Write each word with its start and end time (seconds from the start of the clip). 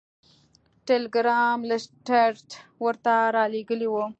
ټیلګرام 0.87 1.57
لیسټرډ 1.69 2.47
ورته 2.85 3.13
رالیږلی 3.35 3.87
و. 3.89 3.95